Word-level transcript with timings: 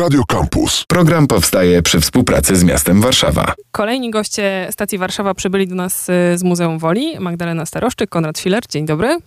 Radio 0.00 0.24
Campus. 0.24 0.84
Program 0.88 1.26
powstaje 1.26 1.82
przy 1.82 2.00
współpracy 2.00 2.56
z 2.56 2.64
miastem 2.64 3.00
Warszawa. 3.00 3.54
Kolejni 3.72 4.10
goście 4.10 4.68
stacji 4.70 4.98
Warszawa 4.98 5.34
przybyli 5.34 5.68
do 5.68 5.74
nas 5.74 6.08
y, 6.08 6.38
z 6.38 6.42
Muzeum 6.42 6.78
Woli. 6.78 7.20
Magdalena 7.20 7.66
Staroszczyk, 7.66 8.10
Konrad 8.10 8.38
Filer. 8.38 8.62
Dzień 8.68 8.86
dobry. 8.86 9.18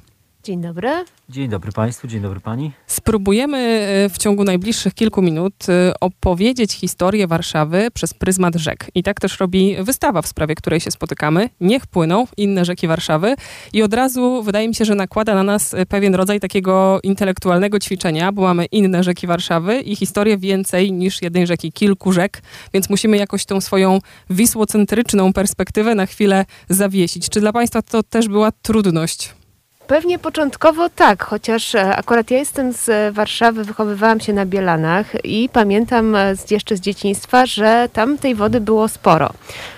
Dzień 0.44 0.62
dobry. 0.62 0.90
Dzień 1.30 1.50
dobry 1.50 1.72
Państwu, 1.72 2.08
dzień 2.08 2.22
dobry 2.22 2.40
Pani. 2.40 2.72
Spróbujemy 2.88 3.88
y, 4.06 4.10
w 4.10 4.18
ciągu 4.18 4.44
najbliższych 4.44 4.94
kilku 4.94 5.22
minut 5.22 5.54
y, 5.70 5.94
opowiedzieć 6.00 6.74
historię 6.74 7.28
Warszawy 7.28 7.88
przez 7.94 8.14
pryzmat 8.14 8.56
rzek. 8.56 8.92
I 8.96 9.04
tak 9.04 9.20
też 9.20 9.40
robi 9.40 9.76
wystawa, 9.80 10.22
w 10.22 10.28
sprawie 10.28 10.56
której 10.56 10.80
się 10.80 10.92
spotykamy. 10.92 11.50
Niech 11.62 11.88
płyną 11.88 12.28
inne 12.38 12.66
rzeki 12.66 12.88
Warszawy. 12.88 13.36
I 13.74 13.84
od 13.84 13.94
razu 13.94 14.44
wydaje 14.44 14.68
mi 14.68 14.76
się, 14.76 14.86
że 14.86 14.96
nakłada 14.96 15.36
na 15.36 15.44
nas 15.44 15.74
y, 15.74 15.86
pewien 15.86 16.16
rodzaj 16.16 16.40
takiego 16.40 17.00
intelektualnego 17.04 17.80
ćwiczenia, 17.80 18.32
bo 18.32 18.42
mamy 18.42 18.66
inne 18.66 19.04
rzeki 19.04 19.28
Warszawy 19.28 19.82
i 19.82 19.96
historię 19.96 20.38
więcej 20.38 20.92
niż 20.92 21.22
jednej 21.22 21.48
rzeki, 21.48 21.72
kilku 21.72 22.12
rzek, 22.12 22.42
więc 22.74 22.90
musimy 22.90 23.18
jakoś 23.18 23.46
tą 23.46 23.62
swoją 23.62 24.00
wisłocentryczną 24.30 25.34
perspektywę 25.34 25.96
na 25.96 26.06
chwilę 26.06 26.46
zawiesić. 26.70 27.30
Czy 27.30 27.40
dla 27.40 27.54
Państwa 27.54 27.82
to 27.82 28.04
też 28.04 28.28
była 28.28 28.52
trudność? 28.52 29.43
Pewnie 29.88 30.20
początkowo 30.20 30.90
tak, 30.90 31.24
chociaż 31.24 31.76
e, 31.76 31.96
akurat 31.96 32.32
ja 32.32 32.38
jestem 32.38 32.74
z 32.74 33.16
Warszawy, 33.16 33.64
wychowywałam 33.64 34.20
się 34.20 34.34
na 34.34 34.46
Bielanach 34.46 35.26
i 35.26 35.50
pamiętam 35.54 36.16
e, 36.16 36.36
jeszcze 36.52 36.78
z 36.78 36.80
dzieciństwa, 36.80 37.46
że 37.46 37.90
tam 37.94 38.18
tej 38.18 38.36
wody 38.36 38.62
było 38.62 38.88
sporo. 38.88 39.30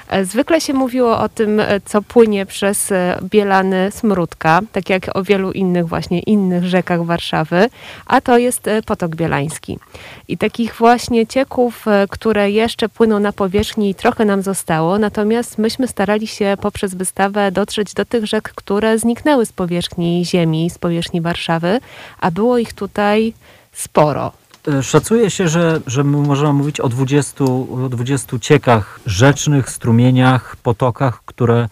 E, 0.08 0.26
zwykle 0.26 0.62
się 0.62 0.74
mówiło 0.74 1.20
o 1.20 1.30
tym, 1.30 1.60
e, 1.60 1.82
co 1.86 2.02
płynie 2.02 2.46
przez 2.46 2.92
e, 2.92 3.20
Bielany 3.24 3.92
Smródka, 3.92 4.62
tak 4.72 4.90
jak 4.90 5.16
o 5.16 5.24
wielu 5.24 5.52
innych 5.52 5.88
właśnie 5.88 6.20
innych 6.20 6.66
rzekach 6.66 7.06
Warszawy, 7.06 7.70
a 8.06 8.22
to 8.22 8.38
jest 8.38 8.70
Potok 8.86 9.16
Bielański. 9.16 9.80
I 10.28 10.38
takich 10.38 10.76
właśnie 10.76 11.28
cieków, 11.28 11.86
które 12.10 12.52
jeszcze 12.52 12.90
płyną 12.90 13.20
na 13.20 13.32
powierzchni, 13.32 13.96
trochę 13.96 14.26
nam 14.26 14.42
zostało, 14.42 15.00
natomiast 15.00 15.58
myśmy 15.58 15.88
starali 15.88 16.28
się 16.28 16.58
poprzez 16.62 16.96
wystawę 16.96 17.52
dotrzeć 17.52 17.94
do 17.94 18.06
tych 18.06 18.26
rzek, 18.26 18.52
które 18.56 19.00
zniknęły 19.00 19.46
z 19.46 19.54
powierzchni 19.54 19.95
ziemi, 20.24 20.70
z 20.70 20.78
powierzchni 20.78 21.22
Warszawy, 21.22 21.80
a 22.20 22.32
było 22.32 22.58
ich 22.58 22.74
tutaj 22.74 23.34
sporo. 23.72 24.32
E, 24.68 24.84
szacuje 24.84 25.30
się, 25.30 25.48
że, 25.48 25.82
że 25.88 26.04
możemy 26.04 26.54
mówić 26.54 26.80
o 26.80 26.90
20, 26.90 27.44
o 27.46 27.90
20 27.90 28.40
ciekach 28.40 29.00
rzecznych, 29.06 29.70
strumieniach, 29.70 30.56
potokach, 30.56 31.22
które 31.26 31.70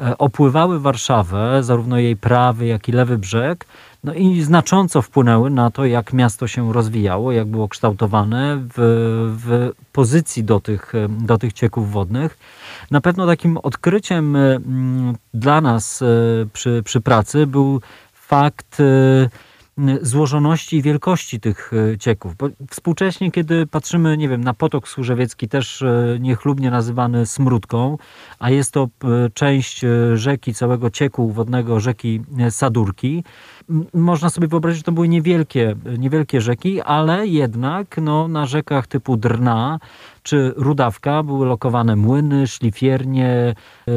e, 0.00 0.18
opływały 0.18 0.80
Warszawę, 0.80 1.62
zarówno 1.62 1.98
jej 1.98 2.16
prawy, 2.16 2.66
jak 2.66 2.88
i 2.88 2.92
lewy 2.92 3.18
brzeg, 3.18 3.66
no 4.04 4.14
i 4.14 4.42
znacząco 4.42 5.02
wpłynęły 5.02 5.50
na 5.50 5.70
to, 5.70 5.84
jak 5.84 6.12
miasto 6.12 6.48
się 6.48 6.72
rozwijało, 6.72 7.32
jak 7.32 7.46
było 7.46 7.68
kształtowane 7.68 8.56
w, 8.76 8.78
w 9.44 9.70
pozycji 9.92 10.44
do 10.44 10.60
tych, 10.60 10.94
e, 10.94 11.08
do 11.08 11.38
tych 11.38 11.52
cieków 11.52 11.92
wodnych. 11.92 12.38
Na 12.90 13.00
pewno 13.00 13.26
takim 13.26 13.56
odkryciem 13.56 14.36
dla 15.34 15.60
nas 15.60 16.04
przy, 16.52 16.82
przy 16.84 17.00
pracy 17.00 17.46
był 17.46 17.80
fakt 18.12 18.78
złożoności 20.02 20.76
i 20.76 20.82
wielkości 20.82 21.40
tych 21.40 21.72
e, 21.92 21.98
cieków. 21.98 22.36
Bo 22.36 22.48
współcześnie, 22.70 23.30
kiedy 23.30 23.66
patrzymy, 23.66 24.16
nie 24.16 24.28
wiem, 24.28 24.44
na 24.44 24.54
potok 24.54 24.88
służewiecki, 24.88 25.48
też 25.48 25.82
e, 25.82 26.16
niechlubnie 26.20 26.70
nazywany 26.70 27.26
smródką, 27.26 27.98
a 28.38 28.50
jest 28.50 28.72
to 28.72 28.88
e, 29.04 29.30
część 29.34 29.84
rzeki, 30.14 30.54
całego 30.54 30.90
cieku 30.90 31.30
wodnego 31.30 31.80
rzeki 31.80 32.20
Sadurki, 32.50 33.24
można 33.94 34.30
sobie 34.30 34.48
wyobrazić, 34.48 34.78
że 34.78 34.84
to 34.84 34.92
były 34.92 35.08
niewielkie, 35.08 35.76
niewielkie 35.98 36.40
rzeki, 36.40 36.80
ale 36.80 37.26
jednak 37.26 37.96
no, 38.02 38.28
na 38.28 38.46
rzekach 38.46 38.86
typu 38.86 39.16
Drna 39.16 39.78
czy 40.22 40.54
Rudawka 40.56 41.22
były 41.22 41.46
lokowane 41.46 41.96
młyny, 41.96 42.46
szlifiernie, 42.46 43.54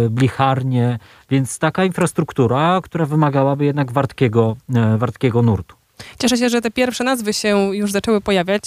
blicharnie, 0.10 1.00
więc 1.30 1.60
taka 1.60 1.86
infrastruktura, 1.86 2.82
która 2.84 3.06
wymagałaby 3.06 3.66
jednak 3.66 3.92
wartkiego, 3.92 4.56
wartkiego 4.98 5.42
nurtu. 5.42 5.83
Cieszę 6.20 6.38
się, 6.38 6.50
że 6.50 6.62
te 6.62 6.72
pierwsze 6.72 7.04
nazwy 7.04 7.34
się 7.34 7.76
już 7.76 7.92
zaczęły 7.92 8.22
pojawiać. 8.22 8.64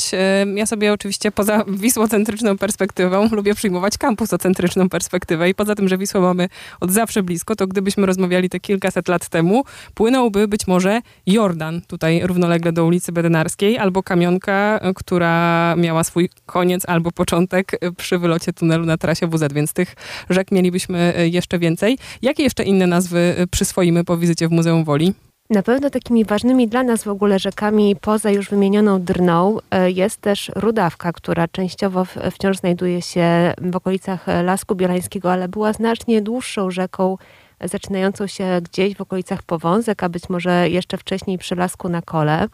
Ja 0.55 0.67
sobie 0.67 0.93
oczywiście 0.93 1.33
poza 1.33 1.65
wisłocentryczną 1.69 2.59
perspektywą 2.59 3.29
lubię 3.33 3.55
przyjmować 3.55 3.99
kampusocentryczną 3.99 4.89
perspektywę 4.89 5.49
i 5.49 5.55
poza 5.55 5.75
tym, 5.75 5.89
że 5.89 5.99
Wisłę 5.99 6.21
mamy 6.21 6.49
od 6.81 6.91
zawsze 6.91 7.23
blisko, 7.23 7.57
to 7.57 7.67
gdybyśmy 7.67 8.07
rozmawiali 8.07 8.51
te 8.51 8.61
kilkaset 8.61 9.09
lat 9.09 9.29
temu, 9.29 9.65
płynąłby 9.95 10.49
być 10.49 10.67
może 10.67 11.01
Jordan 11.27 11.81
tutaj 11.87 12.21
równolegle 12.25 12.73
do 12.73 12.85
ulicy 12.85 13.13
Bedynarskiej 13.13 13.79
albo 13.79 14.03
Kamionka, 14.03 14.81
która 14.97 15.75
miała 15.77 16.05
swój 16.05 16.29
koniec 16.47 16.83
albo 16.89 17.13
początek 17.13 17.73
przy 17.97 18.19
wylocie 18.19 18.53
tunelu 18.53 18.87
na 18.87 18.99
trasie 18.99 19.27
WZ, 19.27 19.53
więc 19.53 19.73
tych 19.73 19.95
rzek 20.31 20.53
mielibyśmy 20.53 21.29
jeszcze 21.31 21.59
więcej. 21.59 21.99
Jakie 22.23 22.43
jeszcze 22.43 22.65
inne 22.65 22.87
nazwy 22.87 23.47
przyswoimy 23.51 24.05
po 24.05 24.17
wizycie 24.17 24.49
w 24.49 24.51
Muzeum 24.51 24.85
Woli? 24.85 25.15
Na 25.51 25.63
pewno 25.63 25.91
takimi 25.91 26.25
ważnymi 26.25 26.69
dla 26.69 26.83
nas 26.83 27.05
w 27.05 27.09
ogóle 27.09 27.39
rzekami, 27.39 27.97
poza 28.01 28.31
już 28.31 28.51
wymienioną 28.51 29.03
Drną, 29.03 29.59
e, 29.71 29.91
jest 29.91 30.21
też 30.21 30.53
Rudawka, 30.57 31.13
która 31.13 31.49
częściowo 31.49 32.05
wciąż 32.31 32.57
znajduje 32.57 33.03
się 33.03 33.55
w 33.59 33.77
okolicach 33.77 34.27
Lasku 34.45 34.75
Bielańskiego, 34.75 35.33
ale 35.33 35.49
była 35.49 35.73
znacznie 35.73 36.23
dłuższą 36.23 36.71
rzeką, 36.71 37.19
zaczynającą 37.65 38.27
się 38.27 38.61
gdzieś 38.63 38.97
w 38.97 39.01
okolicach 39.01 39.43
Powązek, 39.43 40.03
a 40.03 40.09
być 40.09 40.29
może 40.29 40.71
jeszcze 40.71 40.97
wcześniej 40.97 41.39
przy 41.39 41.55
Lasku 41.55 41.89
na 41.89 42.03
Kole. 42.03 42.49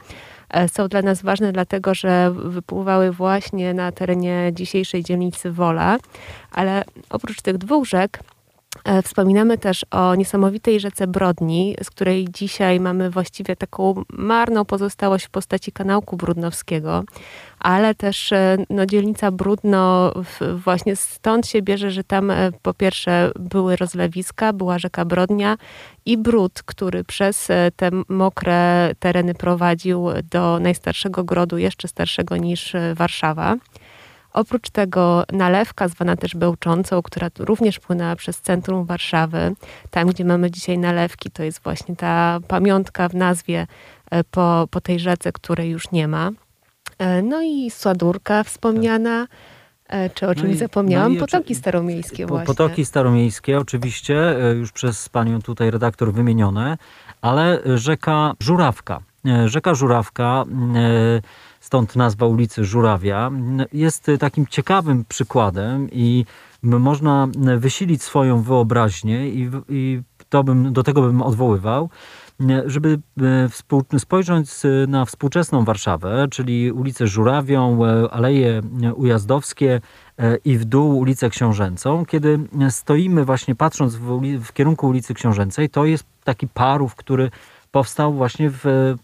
E, 0.50 0.68
są 0.68 0.88
dla 0.88 1.02
nas 1.02 1.22
ważne 1.22 1.52
dlatego, 1.52 1.94
że 1.94 2.30
wypływały 2.30 3.12
właśnie 3.12 3.74
na 3.74 3.92
terenie 3.92 4.50
dzisiejszej 4.54 5.04
dzielnicy 5.04 5.52
Wola, 5.52 5.98
ale 6.50 6.84
oprócz 7.10 7.42
tych 7.42 7.58
dwóch 7.58 7.86
rzek 7.86 8.18
E, 8.18 8.41
wspominamy 9.04 9.58
też 9.58 9.86
o 9.90 10.14
niesamowitej 10.14 10.80
rzece 10.80 11.06
Brodni, 11.06 11.76
z 11.82 11.90
której 11.90 12.26
dzisiaj 12.30 12.80
mamy 12.80 13.10
właściwie 13.10 13.56
taką 13.56 14.02
marną 14.08 14.64
pozostałość 14.64 15.26
w 15.26 15.30
postaci 15.30 15.72
kanałku 15.72 16.16
brudnowskiego, 16.16 17.04
ale 17.58 17.94
też 17.94 18.32
e, 18.32 18.56
no, 18.70 18.86
dzielnica 18.86 19.30
Brudno 19.30 20.12
właśnie 20.54 20.96
stąd 20.96 21.46
się 21.46 21.62
bierze, 21.62 21.90
że 21.90 22.04
tam 22.04 22.30
e, 22.30 22.52
po 22.62 22.74
pierwsze 22.74 23.30
były 23.40 23.76
rozlewiska, 23.76 24.52
była 24.52 24.78
rzeka 24.78 25.04
Brodnia 25.04 25.56
i 26.06 26.18
brud, 26.18 26.62
który 26.62 27.04
przez 27.04 27.48
te 27.76 27.90
mokre 28.08 28.90
tereny 28.98 29.34
prowadził 29.34 30.08
do 30.30 30.58
najstarszego 30.60 31.24
grodu, 31.24 31.58
jeszcze 31.58 31.88
starszego 31.88 32.36
niż 32.36 32.72
Warszawa. 32.94 33.56
Oprócz 34.32 34.70
tego 34.70 35.24
nalewka, 35.32 35.88
zwana 35.88 36.16
też 36.16 36.34
bełczącą, 36.34 37.02
która 37.02 37.28
również 37.38 37.78
płynęła 37.78 38.16
przez 38.16 38.40
centrum 38.40 38.84
Warszawy, 38.84 39.54
tam 39.90 40.08
gdzie 40.08 40.24
mamy 40.24 40.50
dzisiaj 40.50 40.78
nalewki, 40.78 41.30
to 41.30 41.42
jest 41.42 41.62
właśnie 41.62 41.96
ta 41.96 42.40
pamiątka 42.48 43.08
w 43.08 43.14
nazwie 43.14 43.66
e, 44.10 44.24
po, 44.24 44.68
po 44.70 44.80
tej 44.80 45.00
rzece, 45.00 45.32
której 45.32 45.70
już 45.70 45.90
nie 45.90 46.08
ma. 46.08 46.30
E, 46.98 47.22
no 47.22 47.42
i 47.42 47.70
Sładurka 47.70 48.44
wspomniana. 48.44 49.26
E, 49.88 50.10
czy 50.10 50.28
o 50.28 50.34
czymś 50.34 50.52
no 50.52 50.58
zapomniałam? 50.58 51.14
No 51.14 51.20
potoki 51.20 51.54
staromiejskie 51.54 52.26
właśnie. 52.26 52.46
Potoki 52.46 52.84
staromiejskie 52.84 53.58
oczywiście, 53.58 54.36
już 54.56 54.72
przez 54.72 55.08
panią 55.08 55.42
tutaj 55.42 55.70
redaktor 55.70 56.12
wymienione, 56.12 56.78
ale 57.22 57.60
rzeka 57.76 58.32
Żurawka. 58.40 59.00
Rzeka 59.46 59.74
Żurawka 59.74 60.44
stąd 61.62 61.96
nazwa 61.96 62.26
ulicy 62.26 62.64
Żurawia, 62.64 63.30
jest 63.72 64.10
takim 64.20 64.46
ciekawym 64.46 65.04
przykładem 65.04 65.88
i 65.92 66.24
można 66.62 67.28
wysilić 67.58 68.02
swoją 68.02 68.42
wyobraźnię 68.42 69.28
i, 69.28 69.50
i 69.68 70.02
to 70.28 70.44
bym, 70.44 70.72
do 70.72 70.82
tego 70.82 71.02
bym 71.02 71.22
odwoływał, 71.22 71.90
żeby 72.66 73.00
e, 73.92 73.98
spojrzeć 73.98 74.50
na 74.88 75.04
współczesną 75.04 75.64
Warszawę, 75.64 76.26
czyli 76.30 76.72
ulicę 76.72 77.06
Żurawią, 77.06 77.84
e, 77.84 78.10
Aleje 78.10 78.60
Ujazdowskie 78.94 79.80
e, 80.18 80.36
i 80.36 80.58
w 80.58 80.64
dół 80.64 80.98
ulicę 80.98 81.30
Książęcą. 81.30 82.04
Kiedy 82.06 82.38
stoimy 82.70 83.24
właśnie 83.24 83.54
patrząc 83.54 83.96
w, 83.96 84.20
w 84.44 84.52
kierunku 84.52 84.88
ulicy 84.88 85.14
Książęcej, 85.14 85.70
to 85.70 85.84
jest 85.84 86.04
taki 86.24 86.48
parów, 86.48 86.94
który 86.94 87.30
powstał 87.70 88.12
właśnie 88.12 88.50
w, 88.50 88.94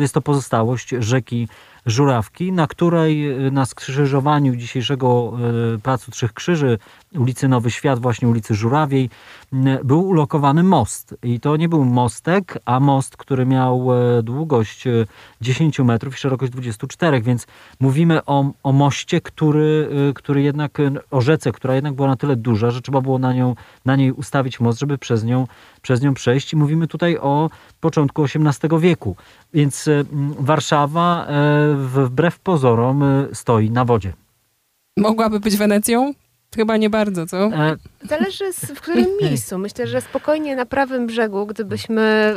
jest 0.00 0.14
to 0.14 0.20
pozostałość 0.20 0.94
rzeki 0.98 1.48
Żurawki, 1.86 2.52
na 2.52 2.66
której 2.66 3.46
y, 3.46 3.50
na 3.50 3.66
skrzyżowaniu 3.66 4.56
dzisiejszego 4.56 5.32
y, 5.74 5.78
Placu 5.78 6.10
Trzech 6.10 6.32
Krzyży, 6.32 6.78
ulicy 7.14 7.48
Nowy 7.48 7.70
Świat, 7.70 7.98
właśnie 7.98 8.28
ulicy 8.28 8.54
Żurawiej, 8.54 9.10
y, 9.52 9.58
był 9.84 10.08
ulokowany 10.08 10.62
most. 10.62 11.14
I 11.22 11.40
to 11.40 11.56
nie 11.56 11.68
był 11.68 11.84
mostek, 11.84 12.58
a 12.64 12.80
most, 12.80 13.16
który 13.16 13.46
miał 13.46 13.88
długość 14.22 14.84
10 15.40 15.78
metrów 15.78 16.14
i 16.14 16.16
szerokość 16.16 16.52
24, 16.52 17.22
więc 17.22 17.46
mówimy 17.80 18.24
o, 18.24 18.44
o 18.62 18.72
moście, 18.72 19.20
który, 19.20 19.88
który 20.14 20.42
jednak, 20.42 20.78
o 21.10 21.20
rzece, 21.20 21.52
która 21.52 21.74
jednak 21.74 21.94
była 21.94 22.08
na 22.08 22.16
tyle 22.16 22.36
duża, 22.36 22.70
że 22.70 22.80
trzeba 22.82 23.00
było 23.00 23.18
na, 23.18 23.32
nią, 23.32 23.54
na 23.84 23.96
niej 23.96 24.12
ustawić 24.12 24.60
most, 24.60 24.80
żeby 24.80 24.98
przez 24.98 25.24
nią, 25.24 25.46
przez 25.82 26.02
nią 26.02 26.14
przejść. 26.14 26.52
I 26.52 26.56
mówimy 26.56 26.86
tutaj 26.86 27.18
o 27.18 27.50
początku 27.80 28.24
XVIII 28.24 28.80
wieku. 28.80 29.16
Więc 29.54 29.88
Warszawa 30.38 31.26
wbrew 31.76 32.38
pozorom 32.38 33.04
stoi 33.32 33.70
na 33.70 33.84
wodzie. 33.84 34.12
Mogłaby 34.96 35.40
być 35.40 35.56
Wenecją? 35.56 36.12
Chyba 36.56 36.76
nie 36.76 36.90
bardzo, 36.90 37.26
co? 37.26 37.36
E... 37.36 37.76
Zależy 38.02 38.52
w 38.52 38.80
którym 38.80 39.06
miejscu. 39.22 39.58
Myślę, 39.58 39.86
że 39.86 40.00
spokojnie 40.00 40.56
na 40.56 40.66
prawym 40.66 41.06
brzegu, 41.06 41.46
gdybyśmy, 41.46 42.34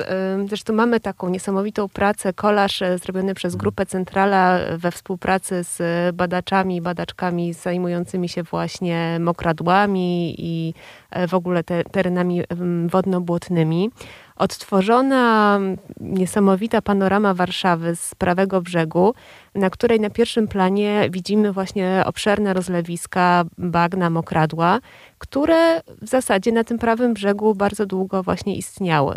zresztą 0.48 0.74
mamy 0.74 1.00
taką 1.00 1.30
niesamowitą 1.30 1.90
pracę, 1.90 2.34
kolaż 2.34 2.82
e, 2.82 2.98
zrobiony 2.98 3.34
przez 3.34 3.56
Grupę 3.56 3.86
Centrala 3.86 4.60
we 4.78 4.92
współpracy 4.92 5.64
z 5.64 5.81
badaczami, 6.16 6.81
badaczkami 6.81 7.54
zajmującymi 7.54 8.30
się 8.30 8.44
właśnie 8.44 9.18
mokradłami 9.20 10.36
i 10.38 10.74
e, 11.12 11.28
w 11.28 11.34
ogóle 11.34 11.64
te, 11.64 11.84
terenami 11.84 12.42
wodno-błotnymi 12.88 13.90
odtworzona 14.36 15.60
niesamowita 16.00 16.82
panorama 16.82 17.34
Warszawy 17.34 17.96
z 17.96 18.16
prawego 18.16 18.62
brzegu, 18.62 19.14
na 19.56 19.70
której 19.70 20.00
na 20.00 20.10
pierwszym 20.10 20.48
planie 20.48 21.08
widzimy 21.12 21.52
właśnie 21.52 22.04
obszerne 22.06 22.54
rozlewiska 22.54 23.44
bagna, 23.58 24.10
mokradła, 24.10 24.80
które 25.18 25.82
w 26.02 26.08
zasadzie 26.08 26.52
na 26.52 26.64
tym 26.64 26.78
prawym 26.78 27.14
brzegu 27.14 27.56
bardzo 27.56 27.86
długo 27.86 28.24
właśnie 28.24 28.56
istniały. 28.56 29.16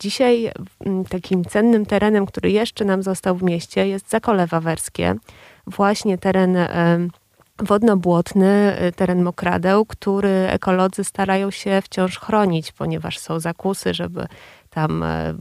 Dzisiaj 0.00 0.50
takim 1.08 1.44
cennym 1.44 1.86
terenem, 1.86 2.26
który 2.26 2.50
jeszcze 2.50 2.84
nam 2.84 3.02
został 3.02 3.36
w 3.36 3.42
mieście 3.42 3.88
jest 3.88 4.10
Zakole 4.10 4.46
Wawerskie, 4.46 5.14
właśnie 5.66 6.18
teren 6.18 6.56
wodno-błotny, 7.58 8.76
y, 8.82 8.92
teren 8.92 9.22
mokradeł, 9.22 9.84
który 9.84 10.46
ekolodzy 10.48 11.04
starają 11.04 11.50
się 11.50 11.80
wciąż 11.82 12.18
chronić, 12.18 12.72
ponieważ 12.72 13.18
są 13.18 13.40
zakusy, 13.40 13.94
żeby 13.94 14.26
tam 14.70 15.02
e, 15.02 15.34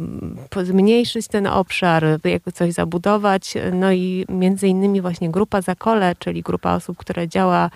zmniejszyć 0.64 1.28
ten 1.28 1.48
obszar, 1.48 2.06
jakby 2.24 2.52
coś 2.52 2.74
zabudować. 2.74 3.54
No 3.74 3.92
i 3.92 4.26
między 4.30 4.68
innymi 4.68 5.02
właśnie 5.02 5.30
grupa 5.30 5.62
Zakole, 5.62 6.16
czyli 6.20 6.42
grupa 6.42 6.76
osób, 6.76 6.98
która 6.98 7.28
działa 7.28 7.70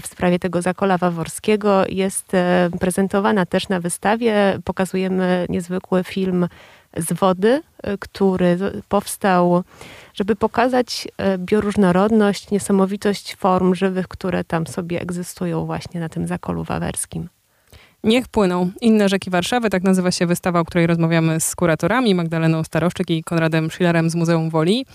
w 0.00 0.06
sprawie 0.06 0.38
tego 0.38 0.62
Zakola 0.62 0.98
Waworskiego 0.98 1.86
jest 1.88 2.34
e, 2.34 2.70
prezentowana 2.80 3.46
też 3.46 3.68
na 3.68 3.80
wystawie. 3.80 4.58
Pokazujemy 4.64 5.46
niezwykły 5.48 6.04
film 6.04 6.48
z 6.96 7.12
wody, 7.12 7.62
e, 7.82 7.98
który 7.98 8.58
powstał, 8.88 9.64
żeby 10.14 10.36
pokazać 10.36 11.08
bioróżnorodność, 11.38 12.50
niesamowitość 12.50 13.36
form 13.36 13.74
żywych, 13.74 14.08
które 14.08 14.44
tam 14.44 14.66
sobie 14.66 15.00
egzystują 15.00 15.66
właśnie 15.66 16.00
na 16.00 16.08
tym 16.08 16.26
Zakolu 16.26 16.64
Wawerskim. 16.64 17.28
Niech 18.04 18.28
płyną 18.28 18.70
inne 18.80 19.08
rzeki 19.08 19.30
Warszawy, 19.30 19.70
tak 19.70 19.82
nazywa 19.82 20.10
się 20.10 20.26
wystawa, 20.26 20.60
o 20.60 20.64
której 20.64 20.86
rozmawiamy 20.86 21.40
z 21.40 21.56
kuratorami 21.56 22.14
Magdaleną 22.14 22.64
Staroszczyk 22.64 23.10
i 23.10 23.24
Konradem 23.24 23.70
Schillerem 23.70 24.10
z 24.10 24.14
Muzeum 24.14 24.50
Woli. 24.50 24.86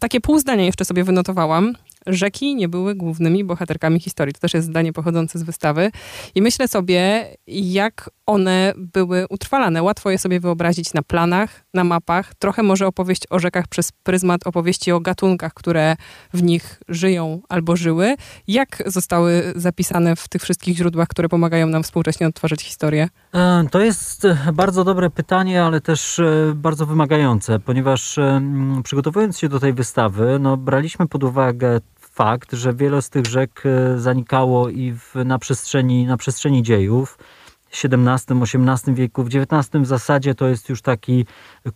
Takie 0.00 0.20
pół 0.20 0.38
zdania 0.38 0.64
jeszcze 0.64 0.84
sobie 0.84 1.04
wynotowałam 1.04 1.74
rzeki 2.06 2.54
nie 2.54 2.68
były 2.68 2.94
głównymi 2.94 3.44
bohaterkami 3.44 4.00
historii. 4.00 4.34
To 4.34 4.40
też 4.40 4.54
jest 4.54 4.66
zdanie 4.66 4.92
pochodzące 4.92 5.38
z 5.38 5.42
wystawy. 5.42 5.90
I 6.34 6.42
myślę 6.42 6.68
sobie, 6.68 7.26
jak 7.46 8.10
one 8.26 8.72
były 8.76 9.26
utrwalane. 9.30 9.82
Łatwo 9.82 10.10
je 10.10 10.18
sobie 10.18 10.40
wyobrazić 10.40 10.94
na 10.94 11.02
planach, 11.02 11.64
na 11.74 11.84
mapach. 11.84 12.34
Trochę 12.34 12.62
może 12.62 12.86
opowieść 12.86 13.22
o 13.30 13.38
rzekach 13.38 13.68
przez 13.68 13.92
pryzmat 13.92 14.46
opowieści 14.46 14.92
o 14.92 15.00
gatunkach, 15.00 15.54
które 15.54 15.96
w 16.34 16.42
nich 16.42 16.80
żyją 16.88 17.40
albo 17.48 17.76
żyły. 17.76 18.14
Jak 18.48 18.82
zostały 18.86 19.52
zapisane 19.56 20.16
w 20.16 20.28
tych 20.28 20.42
wszystkich 20.42 20.76
źródłach, 20.76 21.08
które 21.08 21.28
pomagają 21.28 21.66
nam 21.66 21.82
współcześnie 21.82 22.26
odtwarzać 22.26 22.62
historię? 22.62 23.08
E, 23.34 23.64
to 23.70 23.80
jest 23.80 24.26
bardzo 24.52 24.84
dobre 24.84 25.10
pytanie, 25.10 25.64
ale 25.64 25.80
też 25.80 26.18
e, 26.18 26.52
bardzo 26.54 26.86
wymagające, 26.86 27.60
ponieważ 27.60 28.18
przygotowując 28.84 29.38
się 29.38 29.48
do 29.48 29.60
tej 29.60 29.72
wystawy, 29.72 30.38
no, 30.40 30.56
braliśmy 30.56 31.08
pod 31.08 31.24
uwagę 31.24 31.80
fakt, 32.16 32.52
że 32.52 32.74
wiele 32.74 33.02
z 33.02 33.10
tych 33.10 33.26
rzek 33.26 33.62
e, 33.66 33.98
zanikało 33.98 34.68
i 34.68 34.92
w, 34.92 35.14
na, 35.24 35.38
przestrzeni, 35.38 36.06
na 36.06 36.16
przestrzeni 36.16 36.62
dziejów. 36.62 37.18
XVII, 37.84 38.42
XVIII 38.42 38.94
wieku, 38.94 39.24
w 39.24 39.26
XIX 39.26 39.82
w 39.82 39.86
zasadzie 39.86 40.34
to 40.34 40.48
jest 40.48 40.68
już 40.68 40.82
taki 40.82 41.26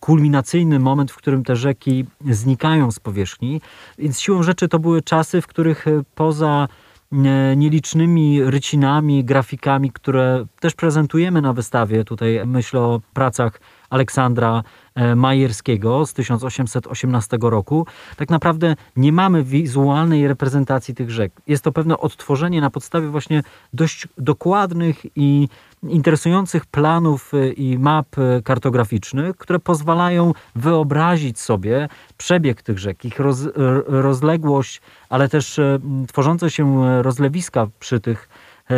kulminacyjny 0.00 0.78
moment, 0.78 1.10
w 1.10 1.16
którym 1.16 1.44
te 1.44 1.56
rzeki 1.56 2.04
znikają 2.30 2.90
z 2.90 2.98
powierzchni. 2.98 3.60
Więc 3.98 4.20
siłą 4.20 4.42
rzeczy 4.42 4.68
to 4.68 4.78
były 4.78 5.02
czasy, 5.02 5.40
w 5.40 5.46
których 5.46 5.88
e, 5.88 6.02
poza 6.14 6.68
e, 7.12 7.56
nielicznymi 7.56 8.44
rycinami, 8.44 9.24
grafikami, 9.24 9.90
które 9.90 10.44
też 10.60 10.74
prezentujemy 10.74 11.42
na 11.42 11.52
wystawie. 11.52 12.04
Tutaj 12.04 12.40
myślę 12.46 12.80
o 12.80 13.00
pracach 13.14 13.60
Aleksandra 13.90 14.62
E, 14.94 15.16
Majerskiego 15.16 16.06
z 16.06 16.12
1818 16.12 17.38
roku, 17.40 17.86
tak 18.16 18.30
naprawdę 18.30 18.76
nie 18.96 19.12
mamy 19.12 19.44
wizualnej 19.44 20.28
reprezentacji 20.28 20.94
tych 20.94 21.10
rzek. 21.10 21.32
Jest 21.46 21.64
to 21.64 21.72
pewne 21.72 21.98
odtworzenie 21.98 22.60
na 22.60 22.70
podstawie 22.70 23.08
właśnie 23.08 23.42
dość 23.72 24.08
dokładnych 24.18 25.16
i 25.16 25.48
interesujących 25.82 26.66
planów 26.66 27.34
e, 27.34 27.52
i 27.52 27.78
map 27.78 28.18
e, 28.18 28.42
kartograficznych, 28.42 29.36
które 29.36 29.58
pozwalają 29.58 30.32
wyobrazić 30.54 31.40
sobie 31.40 31.88
przebieg 32.16 32.62
tych 32.62 32.78
rzek, 32.78 33.04
ich 33.04 33.20
roz, 33.20 33.38
rozległość, 33.86 34.80
ale 35.08 35.28
też 35.28 35.60
tworzące 36.08 36.50
się 36.50 36.84
rozlewiska 37.02 37.66
przy 37.78 38.00
tych, 38.00 38.28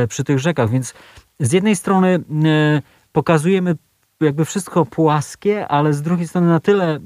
przy 0.08 0.25
tych 0.25 0.38
rzekach. 0.38 0.70
Więc 0.70 0.94
z 1.41 1.53
jednej 1.53 1.76
strony 1.76 2.25
pokazujemy 3.12 3.76
jakby 4.25 4.45
wszystko 4.45 4.85
płaskie, 4.85 5.69
ale 5.69 5.93
z 5.93 6.03
drugiej 6.03 6.29
strony 6.29 6.47
na 6.47 6.61
tyle 6.61 6.99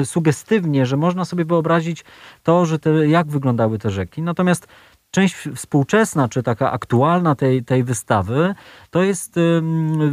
y, 0.00 0.06
sugestywnie, 0.06 0.86
że 0.86 0.96
można 0.96 1.24
sobie 1.24 1.44
wyobrazić 1.44 2.04
to, 2.42 2.66
że 2.66 2.78
te, 2.78 3.08
jak 3.08 3.26
wyglądały 3.26 3.78
te 3.78 3.90
rzeki. 3.90 4.22
Natomiast 4.22 4.66
część 5.10 5.34
współczesna, 5.34 6.28
czy 6.28 6.42
taka 6.42 6.72
aktualna 6.72 7.34
tej, 7.34 7.64
tej 7.64 7.84
wystawy, 7.84 8.54
to 8.90 9.02
jest 9.02 9.34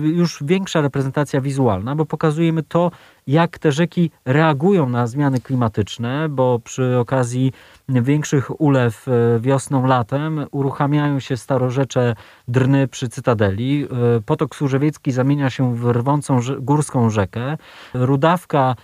już 0.03 0.43
większa 0.45 0.81
reprezentacja 0.81 1.41
wizualna, 1.41 1.95
bo 1.95 2.05
pokazujemy 2.05 2.63
to, 2.63 2.91
jak 3.27 3.59
te 3.59 3.71
rzeki 3.71 4.11
reagują 4.25 4.89
na 4.89 5.07
zmiany 5.07 5.39
klimatyczne, 5.39 6.29
bo 6.29 6.59
przy 6.59 6.97
okazji 6.97 7.53
większych 7.89 8.61
ulew 8.61 9.07
e, 9.07 9.39
wiosną, 9.39 9.85
latem 9.85 10.45
uruchamiają 10.51 11.19
się 11.19 11.37
starorzecze 11.37 12.15
drny 12.47 12.87
przy 12.87 13.09
Cytadeli. 13.09 13.87
E, 14.17 14.21
potok 14.21 14.55
Służewiecki 14.55 15.11
zamienia 15.11 15.49
się 15.49 15.75
w 15.75 15.85
rwącą 15.85 16.39
górską 16.59 17.09
rzekę. 17.09 17.57
Rudawka 17.93 18.75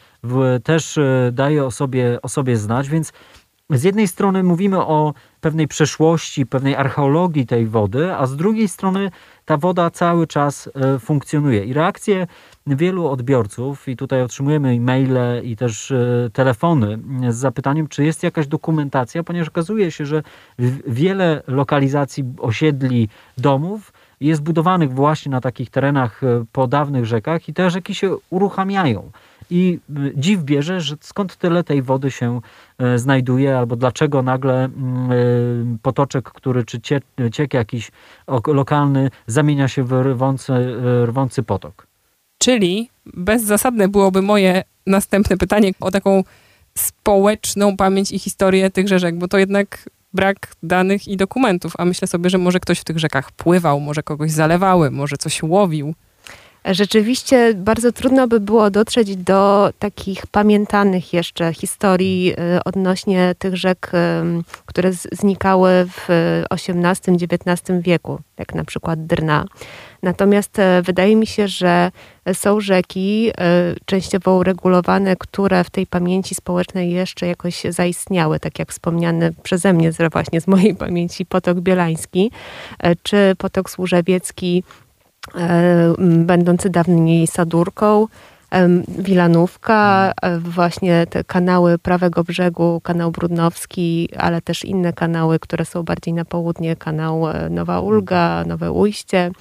też 0.63 0.97
e, 0.97 1.29
daje 1.31 1.65
o 1.65 1.71
sobie, 1.71 2.19
o 2.21 2.29
sobie 2.29 2.57
znać, 2.57 2.89
więc 2.89 3.13
z 3.73 3.83
jednej 3.83 4.07
strony 4.07 4.43
mówimy 4.43 4.79
o 4.79 5.13
pewnej 5.41 5.67
przeszłości, 5.67 6.45
pewnej 6.45 6.75
archeologii 6.75 7.45
tej 7.45 7.67
wody, 7.67 8.13
a 8.13 8.25
z 8.25 8.35
drugiej 8.35 8.67
strony 8.67 9.11
ta 9.45 9.57
woda 9.57 9.89
cały 9.89 10.27
czas 10.27 10.69
e, 10.75 10.99
funkcjonuje. 10.99 11.65
I 11.65 11.73
reakcje 11.73 12.27
wielu 12.67 13.07
odbiorców, 13.07 13.87
i 13.87 13.95
tutaj 13.95 14.21
otrzymujemy 14.21 14.69
e-maile 14.69 15.43
i 15.43 15.55
też 15.55 15.91
e, 15.91 16.29
telefony 16.33 16.99
z 17.29 17.35
zapytaniem, 17.35 17.87
czy 17.87 18.03
jest 18.03 18.23
jakaś 18.23 18.47
dokumentacja, 18.47 19.23
ponieważ 19.23 19.47
okazuje 19.47 19.91
się, 19.91 20.05
że 20.05 20.23
wiele 20.87 21.43
lokalizacji 21.47 22.23
osiedli, 22.37 23.09
domów 23.37 23.93
jest 24.21 24.41
budowanych 24.41 24.93
właśnie 24.93 25.31
na 25.31 25.41
takich 25.41 25.69
terenach 25.69 26.23
e, 26.23 26.45
po 26.51 26.67
dawnych 26.67 27.05
rzekach 27.05 27.49
i 27.49 27.53
te 27.53 27.69
rzeki 27.69 27.95
się 27.95 28.15
uruchamiają. 28.29 29.11
I 29.49 29.79
dziw 30.15 30.43
bierze, 30.43 30.81
że 30.81 30.95
skąd 31.01 31.35
tyle 31.35 31.63
tej 31.63 31.81
wody 31.81 32.11
się 32.11 32.41
e, 32.77 32.99
znajduje, 32.99 33.57
albo 33.57 33.75
dlaczego 33.75 34.21
nagle 34.21 34.65
mm, 34.65 35.11
e, 35.11 35.15
potoczek, 35.81 36.31
który 36.31 36.65
czy 36.65 36.81
ciek 37.31 37.53
jakiś 37.53 37.91
lokalny 38.47 39.09
zamienia 39.27 39.67
się 39.67 39.83
w 39.83 39.91
rwący, 39.91 40.53
rwący 41.05 41.43
potok. 41.43 41.87
Czyli 42.37 42.89
bezzasadne 43.05 43.87
byłoby 43.87 44.21
moje 44.21 44.63
następne 44.87 45.37
pytanie 45.37 45.71
o 45.79 45.91
taką 45.91 46.23
społeczną 46.77 47.77
pamięć 47.77 48.11
i 48.11 48.19
historię 48.19 48.69
tych 48.69 48.87
rzek, 48.87 49.15
bo 49.15 49.27
to 49.27 49.37
jednak 49.37 49.89
brak 50.13 50.55
danych 50.63 51.07
i 51.07 51.17
dokumentów, 51.17 51.73
a 51.77 51.85
myślę 51.85 52.07
sobie, 52.07 52.29
że 52.29 52.37
może 52.37 52.59
ktoś 52.59 52.79
w 52.79 52.83
tych 52.83 52.99
rzekach 52.99 53.31
pływał, 53.31 53.79
może 53.79 54.03
kogoś 54.03 54.31
zalewały, 54.31 54.91
może 54.91 55.17
coś 55.17 55.43
łowił. 55.43 55.93
Rzeczywiście 56.65 57.53
bardzo 57.53 57.91
trudno 57.91 58.27
by 58.27 58.39
było 58.39 58.69
dotrzeć 58.69 59.15
do 59.15 59.69
takich 59.79 60.27
pamiętanych 60.27 61.13
jeszcze 61.13 61.53
historii 61.53 62.33
y, 62.57 62.63
odnośnie 62.63 63.35
tych 63.39 63.55
rzek, 63.57 63.91
które 64.65 64.91
znikały 65.11 65.69
w 65.89 66.07
XVIII-XIX 66.49 67.81
wieku, 67.81 68.19
jak 68.37 68.55
na 68.55 68.63
przykład 68.63 69.05
Drna. 69.05 69.45
Natomiast 70.03 70.59
e, 70.59 70.81
wydaje 70.81 71.15
mi 71.15 71.27
się, 71.27 71.47
że 71.47 71.91
są 72.33 72.59
rzeki 72.59 73.31
częściowo 73.85 74.35
uregulowane, 74.35 75.15
które 75.15 75.63
w 75.63 75.69
tej 75.69 75.87
pamięci 75.87 76.35
społecznej 76.35 76.91
jeszcze 76.91 77.27
jakoś 77.27 77.63
zaistniały, 77.69 78.39
tak 78.39 78.59
jak 78.59 78.71
wspomniany 78.71 79.33
przeze 79.43 79.73
mnie 79.73 79.91
właśnie 80.11 80.41
z 80.41 80.47
mojej 80.47 80.75
pamięci 80.75 81.25
Potok 81.25 81.59
Bielański, 81.59 82.31
czy 83.03 83.35
Potok 83.37 83.69
Służewiecki, 83.69 84.63
będący 86.25 86.69
dawniej 86.69 87.27
Sadurką, 87.27 88.07
Wilanówka, 88.87 90.11
e, 90.21 90.39
właśnie 90.39 91.07
te 91.09 91.23
kanały 91.23 91.77
prawego 91.77 92.23
brzegu, 92.23 92.81
kanał 92.83 93.11
Brudnowski, 93.11 94.09
ale 94.17 94.41
też 94.41 94.65
inne 94.65 94.93
kanały, 94.93 95.39
które 95.39 95.65
są 95.65 95.83
bardziej 95.83 96.13
na 96.13 96.25
południe, 96.25 96.75
kanał 96.75 97.29
e, 97.29 97.49
Nowa 97.49 97.79
Ulga, 97.79 98.43
Nowe 98.47 98.71
Ujście. 98.71 99.31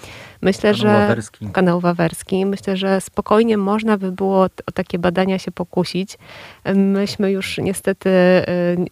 Myślę, 0.42 0.72
Kanał 0.72 0.76
że 0.80 0.87
Wawerski. 1.08 1.49
kanał 1.52 1.80
Wawerski. 1.80 2.46
Myślę, 2.46 2.76
że 2.76 3.00
spokojnie 3.00 3.56
można 3.56 3.99
by 3.99 4.12
było 4.12 4.42
o 4.66 4.72
takie 4.75 4.99
badania 4.99 5.38
się 5.38 5.50
pokusić. 5.50 6.18
Myśmy 6.75 7.30
już 7.30 7.58
niestety 7.58 8.11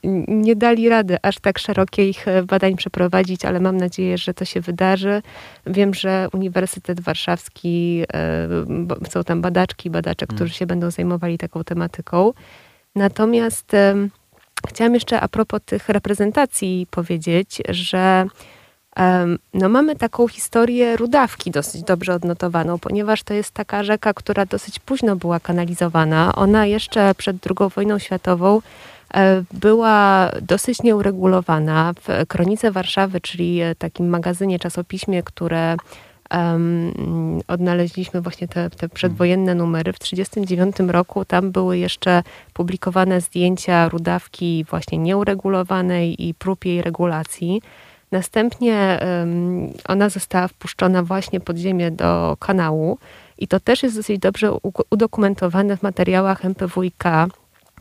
n- 0.05 0.25
nie 0.29 0.57
dali 0.57 0.89
rady 0.89 1.17
aż 1.23 1.39
tak 1.39 1.59
szerokich 1.59 2.29
e, 2.29 2.43
badań 2.43 2.77
przeprowadzić, 2.77 3.45
ale 3.45 3.61
mam 3.61 3.77
nadzieję, 3.77 4.19
że 4.19 4.35
to 4.35 4.45
się 4.45 4.61
wydarzy. 4.61 5.23
Wiem, 5.67 5.95
że 5.95 6.29
Uniwersytet 6.33 7.01
Warszawski, 7.01 8.05
bo- 8.67 8.97
są 9.11 9.25
tam 9.25 9.41
badaczki, 9.41 9.91
badacze, 9.91 10.27
którzy 10.27 10.55
się 10.55 10.67
będą 10.67 10.91
zajmowali 10.91 11.39
taką 11.39 11.65
tematyką. 11.65 12.33
Natomiast 12.95 13.73
chciałam 14.69 14.95
jeszcze 14.95 15.21
a 15.21 15.29
propos 15.29 15.61
tych 15.65 15.89
reprezentacji 15.89 16.87
powiedzieć, 16.91 17.63
że 17.69 18.27
no 19.55 19.69
mamy 19.69 19.97
taką 19.97 20.29
historię 20.29 20.97
Rudawki 20.97 21.51
dosyć 21.51 21.83
dobrze 21.83 22.15
odnotowaną, 22.15 22.79
ponieważ 22.79 23.23
to 23.23 23.35
jest 23.35 23.51
taka 23.51 23.85
rzeka, 23.85 24.15
która 24.15 24.47
dosyć 24.47 24.79
późno 24.79 25.17
była 25.17 25.41
kanalizowana. 25.41 26.35
Ona 26.35 26.67
jeszcze 26.67 27.15
przed 27.15 27.37
II 27.47 27.71
wojną 27.75 27.99
światową 27.99 28.61
e, 29.15 29.43
była 29.53 30.31
dosyć 30.43 30.83
nieuregulowana. 30.83 31.93
W 32.03 32.27
Kronice 32.27 32.71
Warszawy, 32.71 33.21
czyli 33.21 33.61
e, 33.61 33.75
takim 33.75 34.09
magazynie, 34.09 34.59
czasopiśmie, 34.59 35.23
które 35.23 35.77
em, 36.31 36.93
odnaleźliśmy 37.49 38.21
właśnie 38.21 38.49
te, 38.49 38.71
te 38.71 38.89
przedwojenne 38.89 39.55
numery. 39.55 39.93
W 39.93 39.99
1939 39.99 40.93
roku 40.93 41.25
tam 41.25 41.51
były 41.51 41.79
jeszcze 41.79 42.23
publikowane 42.53 43.21
zdjęcia 43.21 43.89
Rudawki 43.89 44.65
właśnie 44.71 44.99
nieuregulowanej 44.99 46.29
i 46.29 46.35
prób 46.35 46.65
jej 46.65 46.83
regulacji. 46.83 47.63
Następnie 48.13 49.01
ona 49.89 50.09
została 50.09 50.49
wpuszczona 50.49 51.03
właśnie 51.03 51.41
pod 51.41 51.57
ziemię 51.57 51.91
do 51.91 52.37
kanału 52.41 52.99
i 53.39 53.49
to 53.49 53.61
też 53.61 53.83
jest 53.83 53.97
dosyć 53.97 54.19
dobrze 54.19 54.53
udokumentowane 54.91 55.77
w 55.77 55.83
materiałach 55.83 56.45
MPWiK, 56.45 57.05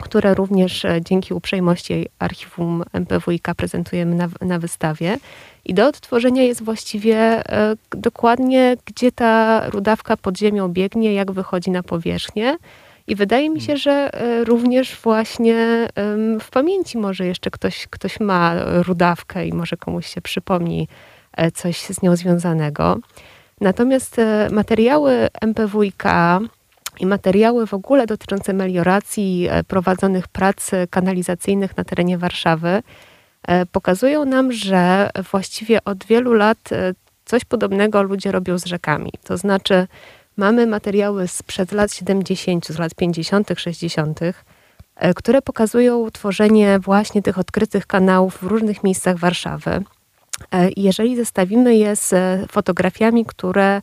które 0.00 0.34
również 0.34 0.84
e, 0.84 1.00
dzięki 1.02 1.34
uprzejmości 1.34 2.08
archiwum 2.18 2.84
MPWiK 2.92 3.48
prezentujemy 3.56 4.14
na, 4.14 4.28
na 4.40 4.58
wystawie. 4.58 5.18
I 5.64 5.74
do 5.74 5.86
odtworzenia 5.86 6.42
jest 6.42 6.62
właściwie 6.62 7.16
e, 7.16 7.76
dokładnie, 7.90 8.76
gdzie 8.84 9.12
ta 9.12 9.62
rudawka 9.70 10.16
pod 10.16 10.38
ziemią 10.38 10.68
biegnie, 10.68 11.14
jak 11.14 11.32
wychodzi 11.32 11.70
na 11.70 11.82
powierzchnię. 11.82 12.56
I 13.06 13.14
wydaje 13.14 13.50
mi 13.50 13.60
się, 13.60 13.76
że 13.76 14.14
e, 14.14 14.44
również 14.44 14.96
właśnie 15.02 15.88
w 16.40 16.50
pamięci 16.50 16.98
może 16.98 17.26
jeszcze 17.26 17.50
ktoś, 17.50 17.86
ktoś 17.86 18.20
ma 18.20 18.54
rudawkę 18.64 19.46
i 19.46 19.52
może 19.52 19.76
komuś 19.76 20.06
się 20.06 20.20
przypomni 20.20 20.88
e, 21.36 21.50
coś 21.50 21.80
z 21.80 22.02
nią 22.02 22.16
związanego. 22.16 22.98
Natomiast 23.60 24.18
e, 24.18 24.48
materiały 24.52 25.28
MPWiK 25.40 26.04
i 27.00 27.06
materiały 27.06 27.66
w 27.66 27.74
ogóle 27.74 28.06
dotyczące 28.06 28.52
melioracji 28.52 29.48
prowadzonych 29.68 30.28
prac 30.28 30.70
kanalizacyjnych 30.90 31.76
na 31.76 31.84
terenie 31.84 32.18
Warszawy 32.18 32.82
pokazują 33.72 34.24
nam, 34.24 34.52
że 34.52 35.10
właściwie 35.30 35.84
od 35.84 36.04
wielu 36.04 36.32
lat 36.32 36.58
coś 37.24 37.44
podobnego 37.44 38.02
ludzie 38.02 38.32
robią 38.32 38.58
z 38.58 38.64
rzekami. 38.64 39.12
To 39.24 39.36
znaczy, 39.36 39.86
mamy 40.36 40.66
materiały 40.66 41.28
sprzed 41.28 41.72
lat 41.72 41.92
70., 41.92 42.66
z 42.66 42.78
lat 42.78 42.94
50., 42.94 43.48
60., 43.56 44.20
e, 44.96 45.14
które 45.14 45.42
pokazują 45.42 46.10
tworzenie 46.10 46.78
właśnie 46.78 47.22
tych 47.22 47.38
odkrytych 47.38 47.86
kanałów 47.86 48.38
w 48.38 48.42
różnych 48.42 48.84
miejscach 48.84 49.18
Warszawy. 49.18 49.70
E, 49.70 50.70
Jeżeli 50.76 51.16
zestawimy 51.16 51.76
je 51.76 51.96
z 51.96 52.12
e, 52.12 52.46
fotografiami, 52.50 53.24
które 53.24 53.82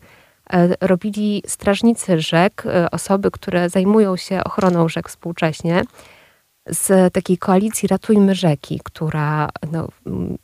robili 0.82 1.44
strażnicy 1.48 2.22
rzek, 2.22 2.64
osoby, 2.92 3.32
które 3.32 3.70
zajmują 3.70 4.18
się 4.18 4.44
ochroną 4.44 4.90
rzek 4.90 5.10
współcześnie, 5.10 5.84
z 6.70 7.14
takiej 7.14 7.38
koalicji 7.38 7.88
Ratujmy 7.88 8.36
Rzeki, 8.36 8.82
która 8.84 9.50
no, 9.72 9.88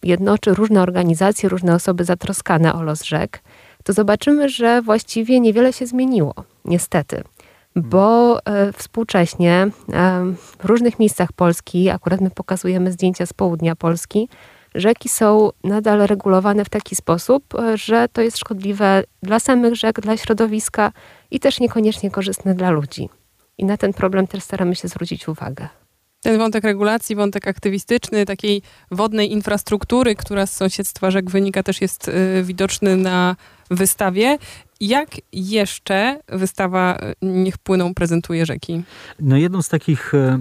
jednoczy 0.03 0.53
różne 0.53 0.81
organizacje, 0.81 1.49
różne 1.49 1.75
osoby 1.75 2.03
zatroskane 2.03 2.73
o 2.73 2.83
los 2.83 3.03
rzek, 3.03 3.43
to 3.83 3.93
zobaczymy, 3.93 4.49
że 4.49 4.81
właściwie 4.81 5.39
niewiele 5.39 5.73
się 5.73 5.85
zmieniło, 5.85 6.33
niestety. 6.65 7.23
Bo 7.75 8.39
e, 8.45 8.73
współcześnie 8.73 9.67
e, 9.93 10.25
w 10.59 10.65
różnych 10.65 10.99
miejscach 10.99 11.31
Polski, 11.31 11.89
akurat 11.89 12.21
my 12.21 12.29
pokazujemy 12.29 12.91
zdjęcia 12.91 13.25
z 13.25 13.33
południa 13.33 13.75
Polski, 13.75 14.29
rzeki 14.75 15.09
są 15.09 15.49
nadal 15.63 15.99
regulowane 15.99 16.65
w 16.65 16.69
taki 16.69 16.95
sposób, 16.95 17.55
e, 17.55 17.77
że 17.77 18.07
to 18.13 18.21
jest 18.21 18.37
szkodliwe 18.37 19.03
dla 19.23 19.39
samych 19.39 19.75
rzek, 19.75 20.01
dla 20.01 20.17
środowiska 20.17 20.91
i 21.31 21.39
też 21.39 21.59
niekoniecznie 21.59 22.11
korzystne 22.11 22.55
dla 22.55 22.69
ludzi. 22.69 23.09
I 23.57 23.65
na 23.65 23.77
ten 23.77 23.93
problem 23.93 24.27
też 24.27 24.43
staramy 24.43 24.75
się 24.75 24.87
zwrócić 24.87 25.27
uwagę. 25.27 25.67
Ten 26.23 26.37
wątek 26.37 26.63
regulacji, 26.63 27.15
wątek 27.15 27.47
aktywistyczny, 27.47 28.25
takiej 28.25 28.61
wodnej 28.91 29.31
infrastruktury, 29.31 30.15
która 30.15 30.45
z 30.45 30.53
sąsiedztwa 30.53 31.11
rzek 31.11 31.29
wynika, 31.29 31.63
też 31.63 31.81
jest 31.81 32.07
y, 32.07 32.43
widoczny 32.43 32.97
na 32.97 33.35
wystawie. 33.71 34.37
Jak 34.83 35.09
jeszcze 35.33 36.19
wystawa 36.27 36.97
y, 36.97 37.13
Niech 37.21 37.57
płyną 37.57 37.93
prezentuje 37.93 38.45
rzeki? 38.45 38.83
No 39.19 39.37
jedną 39.37 39.61
z 39.61 39.69
takich 39.69 40.13
e, 40.13 40.17
e, 40.17 40.37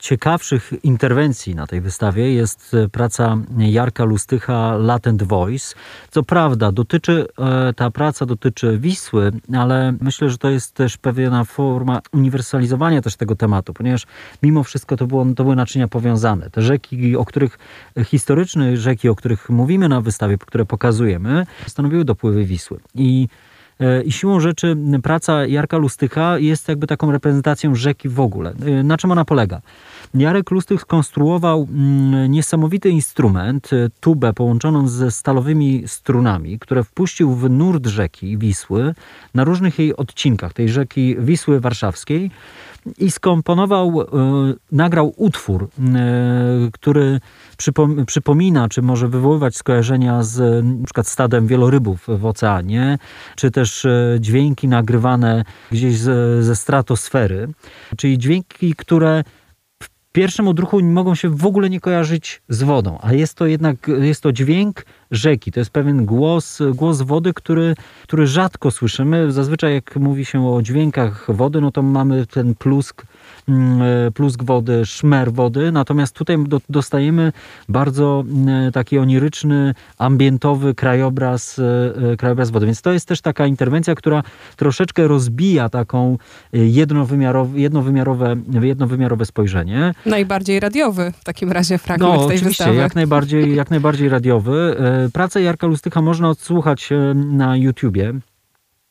ciekawszych 0.00 0.72
interwencji 0.82 1.54
na 1.54 1.66
tej 1.66 1.80
wystawie 1.80 2.34
jest 2.34 2.74
e, 2.74 2.88
praca 2.88 3.38
Jarka 3.58 4.04
Lustycha 4.04 4.76
Latent 4.76 5.22
Voice. 5.22 5.74
Co 6.10 6.22
prawda 6.22 6.72
dotyczy, 6.72 7.26
e, 7.38 7.72
ta 7.72 7.90
praca 7.90 8.26
dotyczy 8.26 8.78
Wisły, 8.78 9.32
ale 9.54 9.94
myślę, 10.00 10.30
że 10.30 10.38
to 10.38 10.50
jest 10.50 10.74
też 10.74 10.96
pewna 10.96 11.44
forma 11.44 12.00
uniwersalizowania 12.12 13.02
też 13.02 13.16
tego 13.16 13.36
tematu, 13.36 13.72
ponieważ 13.74 14.06
mimo 14.42 14.64
wszystko 14.64 14.96
to, 14.96 15.06
było, 15.06 15.24
to 15.36 15.44
były 15.44 15.56
naczynia 15.56 15.88
powiązane. 15.88 16.50
Te 16.50 16.62
rzeki, 16.62 17.16
o 17.16 17.24
których 17.24 17.58
historyczne 18.04 18.76
rzeki, 18.76 19.08
o 19.08 19.14
których 19.14 19.50
mówimy 19.50 19.88
na 19.88 20.00
wystawie, 20.00 20.38
które 20.38 20.64
pokazujemy, 20.64 21.46
stanowiły 21.66 22.04
dopływy 22.04 22.44
Wisły. 22.44 22.80
I 22.94 23.28
E, 23.30 23.49
I 24.04 24.12
siłą 24.12 24.40
rzeczy 24.40 24.76
praca 25.02 25.46
Jarka 25.46 25.76
Lustycha 25.76 26.38
jest 26.38 26.68
jakby 26.68 26.86
taką 26.86 27.12
reprezentacją 27.12 27.74
rzeki 27.74 28.08
w 28.08 28.20
ogóle. 28.20 28.52
E, 28.66 28.82
Na 28.82 28.96
czym 28.96 29.12
ona 29.12 29.24
polega? 29.24 29.60
Jarek 30.14 30.50
Lustych 30.50 30.80
skonstruował 30.80 31.68
mm, 31.70 32.30
niesamowity 32.30 32.90
instrument, 32.90 33.72
e, 33.72 33.88
tubę 34.00 34.32
połączoną 34.32 34.88
ze 34.88 35.10
stalowymi 35.10 35.82
strunami, 35.86 36.58
które 36.58 36.84
wpuścił 36.84 37.34
w 37.34 37.50
nurt 37.50 37.86
rzeki 37.86 38.38
Wisły 38.38 38.94
na 39.34 39.44
różnych 39.44 39.78
jej 39.78 39.96
odcinkach, 39.96 40.52
tej 40.52 40.68
rzeki 40.68 41.16
Wisły 41.18 41.60
Warszawskiej 41.60 42.30
i 42.98 43.10
skomponował, 43.10 44.00
e, 44.00 44.06
nagrał 44.72 45.14
utwór, 45.16 45.64
e, 45.64 45.68
który 46.72 47.20
przypom- 47.58 48.04
przypomina, 48.04 48.68
czy 48.68 48.82
może 48.82 49.08
wywoływać 49.08 49.56
skojarzenia 49.56 50.22
z 50.22 50.64
przykład 50.84 51.06
stadem 51.06 51.46
wielorybów 51.46 52.06
w 52.08 52.26
oceanie, 52.26 52.98
czy 53.36 53.50
też 53.50 53.84
e, 53.84 54.16
dźwięki 54.20 54.68
nagrywane 54.68 55.44
gdzieś 55.72 55.98
ze, 55.98 56.42
ze 56.42 56.56
stratosfery, 56.56 57.48
czyli 57.96 58.18
dźwięki, 58.18 58.74
które 58.74 59.24
pierwszym 60.12 60.48
odruchu 60.48 60.80
mogą 60.82 61.14
się 61.14 61.28
w 61.28 61.46
ogóle 61.46 61.70
nie 61.70 61.80
kojarzyć 61.80 62.42
z 62.48 62.62
wodą, 62.62 62.98
a 63.02 63.12
jest 63.12 63.34
to 63.34 63.46
jednak 63.46 63.90
jest 64.00 64.22
to 64.22 64.32
dźwięk 64.32 64.84
rzeki, 65.10 65.52
to 65.52 65.60
jest 65.60 65.70
pewien 65.70 66.06
głos, 66.06 66.58
głos 66.74 67.02
wody, 67.02 67.34
który, 67.34 67.74
który 68.02 68.26
rzadko 68.26 68.70
słyszymy. 68.70 69.32
Zazwyczaj 69.32 69.74
jak 69.74 69.96
mówi 69.96 70.24
się 70.24 70.48
o 70.48 70.62
dźwiękach 70.62 71.26
wody, 71.28 71.60
no 71.60 71.72
to 71.72 71.82
mamy 71.82 72.26
ten 72.26 72.54
plusk, 72.54 73.06
plusk 74.14 74.42
wody, 74.42 74.86
szmer 74.86 75.32
wody, 75.32 75.72
natomiast 75.72 76.14
tutaj 76.14 76.44
do, 76.44 76.60
dostajemy 76.68 77.32
bardzo 77.68 78.24
mm, 78.28 78.72
taki 78.72 78.98
oniryczny, 78.98 79.74
ambientowy 79.98 80.74
krajobraz, 80.74 81.58
e, 81.58 82.12
e, 82.12 82.16
krajobraz 82.16 82.50
wody. 82.50 82.66
Więc 82.66 82.82
to 82.82 82.92
jest 82.92 83.08
też 83.08 83.20
taka 83.20 83.46
interwencja, 83.46 83.94
która 83.94 84.22
troszeczkę 84.56 85.08
rozbija 85.08 85.68
taką 85.68 86.18
e, 86.54 86.58
jednowymiarowe, 86.58 87.60
jednowymiarowe, 87.60 88.36
jednowymiarowe 88.60 89.26
spojrzenie. 89.26 89.94
Najbardziej 90.06 90.60
radiowy 90.60 91.12
w 91.20 91.24
takim 91.24 91.52
razie 91.52 91.78
fragment 91.78 92.12
No, 92.12 92.18
tej 92.18 92.36
oczywiście, 92.36 92.48
wystawy. 92.64 92.74
jak 92.76 92.94
najbardziej, 92.94 93.56
jak 93.56 93.70
najbardziej 93.70 94.08
radiowy. 94.08 94.76
E, 95.06 95.08
Pracę 95.12 95.42
Jarka 95.42 95.66
Lustycha 95.66 96.02
można 96.02 96.28
odsłuchać 96.30 96.92
e, 96.92 97.14
na 97.14 97.56
YouTubie. 97.56 98.12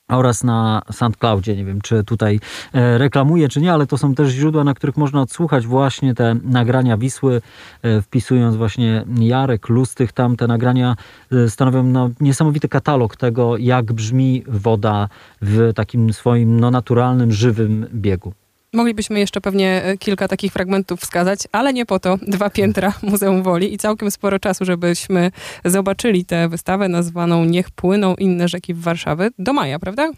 Oraz 0.10 0.44
na 0.44 0.82
SoundCloudzie. 0.92 1.56
Nie 1.56 1.66
wiem, 1.66 1.82
czy 1.82 2.04
tutaj 2.04 2.40
e, 2.74 2.98
reklamuję, 2.98 3.50
czy 3.50 3.62
nie, 3.62 3.74
ale 3.74 3.88
to 3.88 3.98
są 3.98 4.16
też 4.16 4.30
źródła, 4.30 4.64
na 4.64 4.74
których 4.74 4.98
można 4.98 5.22
odsłuchać 5.22 5.68
właśnie 5.68 6.16
te 6.16 6.36
nagrania 6.44 6.98
Wisły, 6.98 7.42
e, 7.82 8.02
wpisując 8.02 8.56
właśnie 8.56 9.04
Jarek, 9.20 9.70
Lustych. 9.70 10.12
Tam 10.12 10.38
te 10.38 10.48
nagrania 10.48 10.96
e, 11.32 11.50
stanowią 11.50 11.84
no, 11.84 12.10
niesamowity 12.20 12.70
katalog 12.70 13.16
tego, 13.16 13.58
jak 13.58 13.94
brzmi 13.94 14.44
woda 14.48 15.10
w 15.42 15.72
takim 15.76 16.14
swoim 16.14 16.60
no, 16.60 16.72
naturalnym, 16.72 17.32
żywym 17.32 17.88
biegu. 17.94 18.34
Moglibyśmy 18.74 19.20
jeszcze 19.20 19.42
pewnie 19.42 19.84
e, 19.84 19.98
kilka 19.98 20.28
takich 20.28 20.54
fragmentów 20.54 21.00
wskazać, 21.00 21.40
ale 21.52 21.74
nie 21.74 21.86
po 21.86 22.00
to. 22.00 22.18
Dwa 22.22 22.50
piętra 22.50 22.94
Muzeum 23.02 23.44
Woli 23.44 23.74
i 23.74 23.78
całkiem 23.78 24.12
sporo 24.12 24.40
czasu, 24.40 24.66
żebyśmy 24.66 25.32
zobaczyli 25.66 26.26
tę 26.26 26.50
wystawę 26.50 26.88
nazwaną 26.88 27.46
Niech 27.46 27.72
płyną 27.72 28.16
inne 28.16 28.48
rzeki 28.48 28.74
w 28.74 28.82
Warszawy 28.82 29.32
do 29.40 29.54
maja, 29.54 29.80
prawda? 29.80 30.12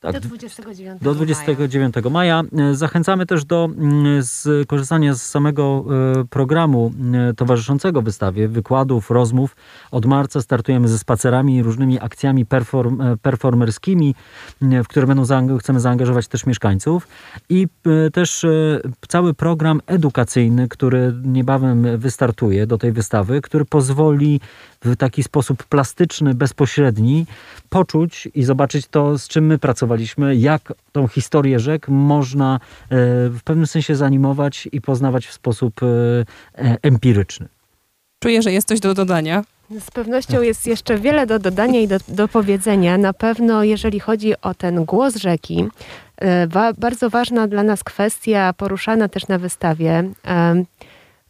Tak, 0.00 0.12
Do 0.12 0.20
29 0.20 1.02
do 1.02 1.14
29 1.14 1.94
maja. 2.10 2.42
E, 2.58 2.74
Zachęcamy 2.74 3.26
też 3.26 3.44
do 3.44 3.64
mm, 3.64 4.22
skorzystania 4.22 5.14
z 5.14 5.22
samego 5.22 5.84
e, 6.20 6.24
programu 6.24 6.92
e, 7.30 7.34
towarzyszącego 7.34 8.02
wystawie, 8.02 8.48
wykładów, 8.48 9.10
rozmów. 9.10 9.56
Od 9.90 10.06
marca 10.06 10.42
startujemy 10.42 10.88
ze 10.88 10.98
spacerami 10.98 11.62
różnymi 11.62 12.00
akcjami 12.00 12.46
perform, 12.46 13.02
performerskimi, 13.22 14.14
w 14.60 14.88
które 14.88 15.06
będą 15.06 15.58
chcemy 15.58 15.80
zaangażować 15.80 16.28
też 16.28 16.46
mieszkańców. 16.46 17.08
I 17.48 17.66
też 18.12 18.46
cały 19.08 19.34
program 19.34 19.80
edukacyjny, 19.86 20.68
który 20.68 21.14
niebawem 21.22 21.98
wystartuje 21.98 22.66
do 22.66 22.78
tej 22.78 22.92
wystawy, 22.92 23.40
który 23.40 23.64
pozwoli 23.64 24.40
w 24.84 24.96
taki 24.96 25.22
sposób 25.22 25.64
plastyczny, 25.64 26.34
bezpośredni 26.34 27.26
poczuć 27.68 28.28
i 28.34 28.44
zobaczyć 28.44 28.86
to, 28.86 29.18
z 29.18 29.28
czym 29.28 29.46
my 29.46 29.58
pracowaliśmy, 29.86 30.36
jak 30.36 30.72
tą 30.92 31.08
historię 31.08 31.60
rzek 31.60 31.88
można 31.88 32.54
e, 32.54 32.58
w 33.28 33.40
pewnym 33.44 33.66
sensie 33.66 33.96
zanimować 33.96 34.68
i 34.72 34.80
poznawać 34.80 35.26
w 35.26 35.32
sposób 35.32 35.82
e, 35.82 35.86
e, 35.86 36.76
empiryczny. 36.82 37.48
Czuję, 38.22 38.42
że 38.42 38.52
jest 38.52 38.68
coś 38.68 38.80
do 38.80 38.94
dodania. 38.94 39.44
Z 39.80 39.90
pewnością 39.90 40.42
jest 40.42 40.66
jeszcze 40.66 40.98
wiele 40.98 41.26
do 41.26 41.38
dodania 41.38 41.80
i 41.80 41.88
do, 41.88 41.96
do 42.08 42.28
powiedzenia. 42.28 42.98
Na 42.98 43.12
pewno, 43.12 43.64
jeżeli 43.64 44.00
chodzi 44.00 44.32
o 44.42 44.54
ten 44.54 44.84
głos 44.84 45.16
rzeki, 45.16 45.64
bardzo 46.78 47.10
ważna 47.10 47.48
dla 47.48 47.62
nas 47.62 47.84
kwestia, 47.84 48.52
poruszana 48.52 49.08
też 49.08 49.28
na 49.28 49.38
wystawie. 49.38 50.10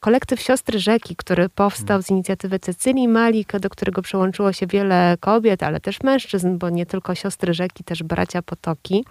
Kolektyw 0.06 0.40
Siostry 0.40 0.78
Rzeki, 0.78 1.16
który 1.16 1.48
powstał 1.48 2.02
z 2.02 2.10
inicjatywy 2.10 2.58
Cecylii 2.58 3.08
Malik, 3.08 3.58
do 3.58 3.70
którego 3.70 4.02
przyłączyło 4.02 4.52
się 4.52 4.66
wiele 4.66 5.16
kobiet, 5.20 5.62
ale 5.62 5.80
też 5.80 6.02
mężczyzn, 6.02 6.58
bo 6.58 6.70
nie 6.70 6.86
tylko 6.86 7.14
Siostry 7.14 7.54
Rzeki, 7.54 7.84
też 7.84 8.02
Bracia 8.02 8.42
Potoki. 8.42 9.04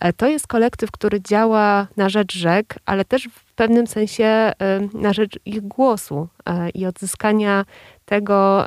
E, 0.00 0.12
To 0.12 0.26
jest 0.26 0.46
kolektyw, 0.46 0.90
który 0.90 1.20
działa 1.20 1.86
na 1.96 2.08
rzecz 2.08 2.34
rzek, 2.34 2.78
ale 2.86 3.04
też 3.04 3.28
w 3.34 3.52
pewnym 3.52 3.86
sensie 3.86 4.52
na 4.94 5.12
rzecz 5.12 5.38
ich 5.44 5.60
głosu 5.60 6.28
e, 6.46 6.70
i 6.70 6.86
odzyskania 6.86 7.64
tego, 8.04 8.66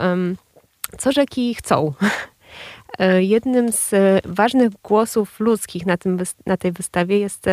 co 0.97 1.11
rzeki 1.11 1.55
chcą. 1.55 1.93
E, 2.99 3.23
Jednym 3.23 3.71
z 3.71 3.91
ważnych 4.25 4.69
głosów 4.83 5.39
ludzkich 5.39 5.85
na, 5.85 5.97
tym, 5.97 6.17
na 6.45 6.57
tej 6.57 6.71
wystawie 6.71 7.19
jest 7.19 7.45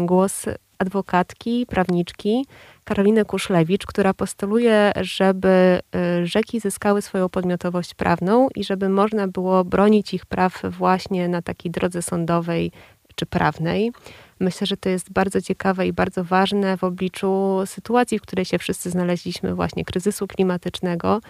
głos 0.00 0.44
adwokatki, 0.78 1.66
prawniczki 1.66 2.46
Karoliny 2.84 3.24
Kuszlewicz, 3.24 3.86
która 3.86 4.14
postuluje, 4.14 4.92
żeby 5.00 5.48
e, 5.94 6.26
rzeki 6.26 6.60
zyskały 6.60 7.02
swoją 7.02 7.28
podmiotowość 7.28 7.94
prawną 7.94 8.48
i 8.54 8.64
żeby 8.64 8.88
można 8.88 9.28
było 9.28 9.64
bronić 9.64 10.14
ich 10.14 10.26
praw 10.26 10.62
właśnie 10.70 11.28
na 11.28 11.42
takiej 11.42 11.70
drodze 11.70 12.02
sądowej 12.02 12.72
czy 13.14 13.26
prawnej. 13.26 13.92
Myślę, 14.40 14.66
że 14.66 14.76
to 14.76 14.88
jest 14.88 15.12
bardzo 15.12 15.40
ciekawe 15.40 15.86
i 15.86 15.92
bardzo 15.92 16.24
ważne 16.24 16.76
w 16.76 16.84
obliczu 16.84 17.62
sytuacji, 17.66 18.18
w 18.18 18.22
której 18.22 18.44
się 18.44 18.58
wszyscy 18.58 18.90
znaleźliśmy, 18.90 19.54
właśnie 19.54 19.84
kryzysu 19.84 20.26
klimatycznego. 20.26 21.20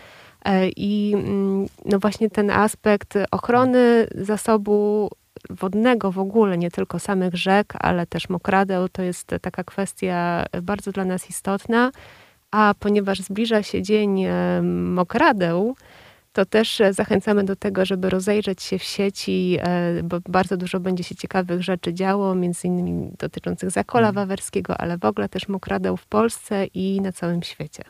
E, 0.44 0.68
I 0.68 1.12
mm, 1.14 1.66
no 1.84 1.98
właśnie 1.98 2.30
ten 2.30 2.50
aspekt 2.50 3.14
ochrony 3.30 4.06
zasobu 4.14 5.10
wodnego 5.50 6.12
w 6.12 6.18
ogóle, 6.18 6.58
nie 6.58 6.70
tylko 6.70 6.98
samych 6.98 7.34
rzek, 7.34 7.72
ale 7.78 8.06
też 8.06 8.28
mokradeł, 8.28 8.88
to 8.88 9.02
jest 9.02 9.26
taka 9.40 9.64
kwestia 9.64 10.44
bardzo 10.62 10.92
dla 10.92 11.04
nas 11.04 11.30
istotna. 11.30 11.90
A 12.50 12.74
ponieważ 12.78 13.20
zbliża 13.20 13.62
się 13.62 13.82
dzień 13.82 14.24
e, 14.24 14.62
mokradeł, 14.62 15.76
to 16.32 16.44
też 16.44 16.82
zachęcamy 16.90 17.44
do 17.44 17.56
tego, 17.56 17.84
żeby 17.84 18.10
rozejrzeć 18.10 18.62
się 18.62 18.78
w 18.78 18.82
sieci, 18.82 19.58
e, 19.60 20.02
bo 20.02 20.18
bardzo 20.28 20.56
dużo 20.56 20.80
będzie 20.80 21.04
się 21.04 21.14
ciekawych 21.14 21.62
rzeczy 21.62 21.94
działo, 21.94 22.34
między 22.34 22.66
innymi 22.66 23.12
dotyczących 23.18 23.70
Zakola 23.70 24.12
Wawerskiego, 24.12 24.80
ale 24.80 24.98
w 24.98 25.04
ogóle 25.04 25.28
też 25.28 25.48
mokradeł 25.48 25.96
w 25.96 26.06
Polsce 26.06 26.66
i 26.66 27.00
na 27.00 27.12
całym 27.12 27.42
świecie. 27.42 27.84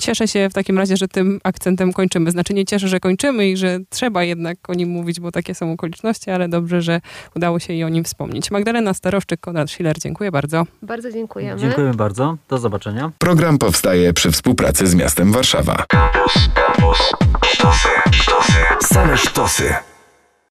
Cieszę 0.00 0.28
się 0.28 0.48
w 0.50 0.54
takim 0.54 0.78
razie, 0.78 0.96
że 0.96 1.08
tym 1.08 1.40
akcentem 1.44 1.92
kończymy. 1.92 2.30
Znaczy 2.30 2.54
nie 2.54 2.64
cieszę, 2.64 2.88
że 2.88 3.00
kończymy 3.00 3.48
i 3.48 3.56
że 3.56 3.78
trzeba 3.90 4.24
jednak 4.24 4.56
o 4.68 4.74
nim 4.74 4.88
mówić, 4.88 5.20
bo 5.20 5.32
takie 5.32 5.54
są 5.54 5.72
okoliczności, 5.72 6.30
ale 6.30 6.48
dobrze, 6.48 6.82
że 6.82 7.00
udało 7.36 7.58
się 7.58 7.72
i 7.72 7.84
o 7.84 7.88
nim 7.88 8.04
wspomnieć. 8.04 8.50
Magdalena 8.50 8.94
Staroszczyk, 8.94 9.40
Konrad 9.40 9.70
Schiller, 9.70 9.98
dziękuję 9.98 10.32
bardzo. 10.32 10.66
Bardzo 10.82 11.12
dziękujemy. 11.12 11.60
Dziękujemy 11.60 11.94
bardzo. 11.94 12.36
Do 12.48 12.58
zobaczenia. 12.58 13.12
Program 13.18 13.58
powstaje 13.58 14.12
przy 14.12 14.30
współpracy 14.30 14.86
z 14.86 14.94
miastem 14.94 15.32
Warszawa. 15.32 15.84
Campus, 15.88 16.34
campus, 16.54 17.12
sztosy, 17.44 17.88
sztosy, 18.12 18.52
same 18.80 19.16
sztosy. 19.16 19.74